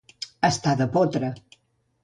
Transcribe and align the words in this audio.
Estar 0.49 0.73
de 0.79 0.89
potra. 0.97 1.31